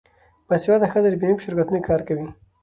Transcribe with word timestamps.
باسواده 0.47 0.87
ښځې 0.91 1.09
د 1.11 1.15
بیمې 1.19 1.35
په 1.37 1.43
شرکتونو 1.45 1.79
کې 1.81 1.87
کار 1.89 2.01
کوي. 2.07 2.27